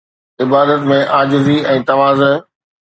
[0.43, 2.35] عبادت ۾ عاجزي ۽ تواضع